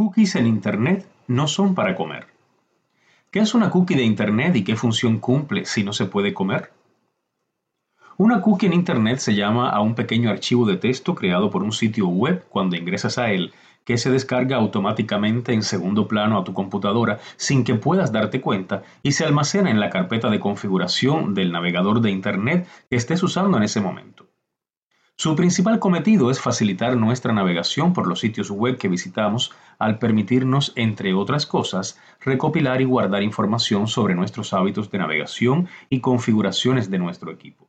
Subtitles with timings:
[0.00, 2.26] Cookies en Internet no son para comer.
[3.30, 6.72] ¿Qué es una cookie de Internet y qué función cumple si no se puede comer?
[8.16, 11.72] Una cookie en Internet se llama a un pequeño archivo de texto creado por un
[11.72, 13.52] sitio web cuando ingresas a él,
[13.84, 18.82] que se descarga automáticamente en segundo plano a tu computadora sin que puedas darte cuenta
[19.02, 23.58] y se almacena en la carpeta de configuración del navegador de Internet que estés usando
[23.58, 24.29] en ese momento.
[25.20, 30.72] Su principal cometido es facilitar nuestra navegación por los sitios web que visitamos al permitirnos,
[30.76, 36.98] entre otras cosas, recopilar y guardar información sobre nuestros hábitos de navegación y configuraciones de
[37.00, 37.68] nuestro equipo.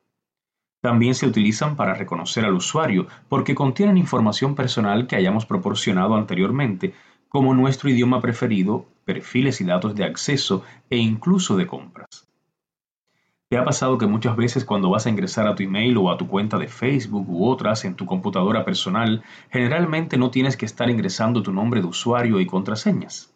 [0.82, 6.94] También se utilizan para reconocer al usuario porque contienen información personal que hayamos proporcionado anteriormente,
[7.28, 12.31] como nuestro idioma preferido, perfiles y datos de acceso e incluso de compras.
[13.52, 16.18] ¿Te ha pasado que muchas veces cuando vas a ingresar a tu email o a
[16.18, 20.90] tu cuenta de Facebook u otras en tu computadora personal, generalmente no tienes que estar
[20.90, 23.34] ingresando tu nombre de usuario y contraseñas?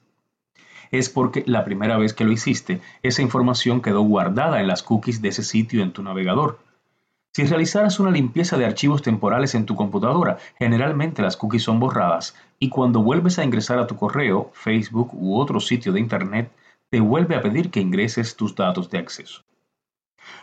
[0.89, 5.21] Es porque la primera vez que lo hiciste, esa información quedó guardada en las cookies
[5.21, 6.59] de ese sitio en tu navegador.
[7.33, 12.37] Si realizaras una limpieza de archivos temporales en tu computadora, generalmente las cookies son borradas
[12.57, 16.53] y cuando vuelves a ingresar a tu correo, Facebook u otro sitio de Internet,
[16.89, 19.43] te vuelve a pedir que ingreses tus datos de acceso.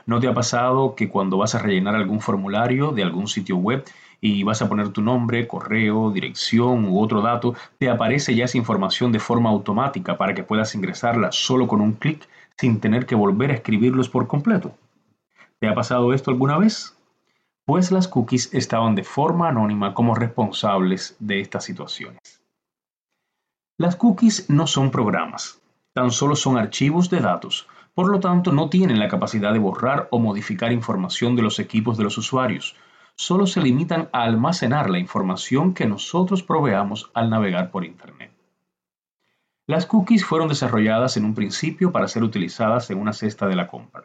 [0.07, 3.85] ¿No te ha pasado que cuando vas a rellenar algún formulario de algún sitio web
[4.21, 8.59] y vas a poner tu nombre, correo, dirección u otro dato, te aparece ya esa
[8.59, 13.15] información de forma automática para que puedas ingresarla solo con un clic sin tener que
[13.15, 14.73] volver a escribirlos por completo?
[15.59, 16.97] ¿Te ha pasado esto alguna vez?
[17.65, 22.43] Pues las cookies estaban de forma anónima como responsables de estas situaciones.
[23.79, 25.61] Las cookies no son programas,
[25.93, 30.09] tan solo son archivos de datos por lo tanto, no tienen la capacidad de borrar
[30.11, 32.75] o modificar información de los equipos de los usuarios.
[33.15, 38.33] Solo se limitan a almacenar la información que nosotros proveamos al navegar por Internet.
[39.67, 43.69] Las cookies fueron desarrolladas en un principio para ser utilizadas en una cesta de la
[43.69, 44.05] compra.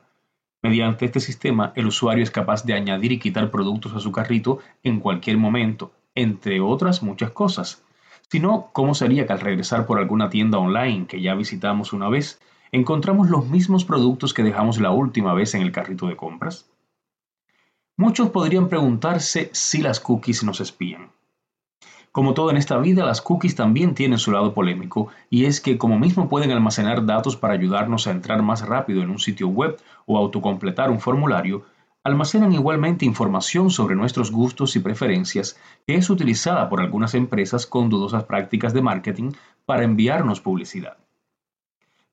[0.61, 4.59] Mediante este sistema, el usuario es capaz de añadir y quitar productos a su carrito
[4.83, 7.83] en cualquier momento, entre otras muchas cosas.
[8.29, 12.09] Si no, ¿cómo sería que al regresar por alguna tienda online que ya visitamos una
[12.09, 12.41] vez,
[12.71, 16.69] encontramos los mismos productos que dejamos la última vez en el carrito de compras?
[17.95, 21.09] Muchos podrían preguntarse si las cookies nos espían.
[22.11, 25.77] Como todo en esta vida, las cookies también tienen su lado polémico, y es que
[25.77, 29.77] como mismo pueden almacenar datos para ayudarnos a entrar más rápido en un sitio web
[30.05, 31.65] o autocompletar un formulario,
[32.03, 37.89] almacenan igualmente información sobre nuestros gustos y preferencias que es utilizada por algunas empresas con
[37.89, 39.31] dudosas prácticas de marketing
[39.65, 40.97] para enviarnos publicidad.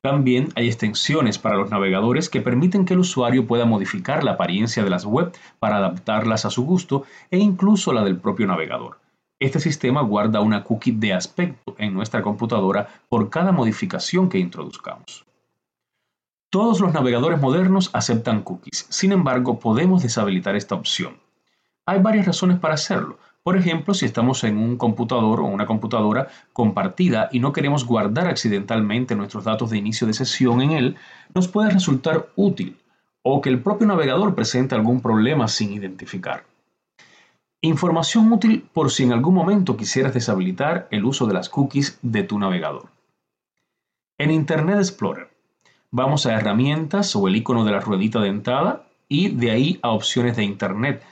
[0.05, 4.85] También hay extensiones para los navegadores que permiten que el usuario pueda modificar la apariencia
[4.85, 9.01] de las web para adaptarlas a su gusto e incluso la del propio navegador.
[9.41, 15.25] Este sistema guarda una cookie de aspecto en nuestra computadora por cada modificación que introduzcamos.
[16.51, 21.17] Todos los navegadores modernos aceptan cookies, sin embargo podemos deshabilitar esta opción.
[21.87, 26.29] Hay varias razones para hacerlo, por ejemplo, si estamos en un computador o una computadora
[26.55, 30.97] compartida y no queremos guardar accidentalmente nuestros datos de inicio de sesión en él,
[31.35, 32.79] nos puede resultar útil
[33.23, 36.45] o que el propio navegador presente algún problema sin identificar.
[37.61, 42.23] Información útil por si en algún momento quisieras deshabilitar el uso de las cookies de
[42.23, 42.89] tu navegador.
[44.17, 45.29] En Internet Explorer,
[45.91, 50.35] vamos a herramientas o el icono de la ruedita dentada y de ahí a opciones
[50.35, 51.03] de Internet.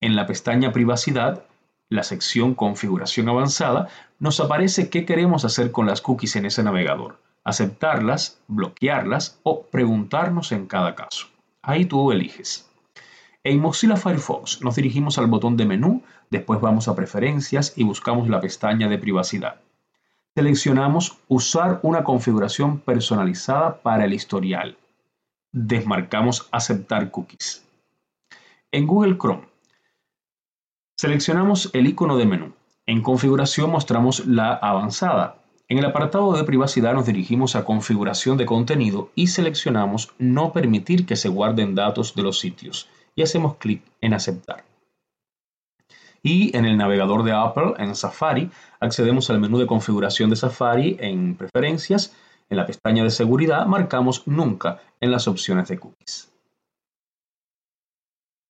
[0.00, 1.44] En la pestaña Privacidad
[1.90, 7.18] la sección Configuración avanzada, nos aparece qué queremos hacer con las cookies en ese navegador,
[7.44, 11.26] aceptarlas, bloquearlas o preguntarnos en cada caso.
[11.62, 12.70] Ahí tú eliges.
[13.42, 18.28] En Mozilla Firefox nos dirigimos al botón de menú, después vamos a preferencias y buscamos
[18.28, 19.60] la pestaña de privacidad.
[20.36, 24.76] Seleccionamos usar una configuración personalizada para el historial.
[25.50, 27.66] Desmarcamos aceptar cookies.
[28.70, 29.49] En Google Chrome
[31.00, 32.52] Seleccionamos el icono de menú.
[32.84, 35.38] En configuración mostramos la avanzada.
[35.66, 41.06] En el apartado de privacidad nos dirigimos a configuración de contenido y seleccionamos no permitir
[41.06, 44.66] que se guarden datos de los sitios y hacemos clic en aceptar.
[46.22, 50.98] Y en el navegador de Apple, en Safari, accedemos al menú de configuración de Safari
[51.00, 52.14] en preferencias.
[52.50, 56.29] En la pestaña de seguridad marcamos nunca en las opciones de cookies.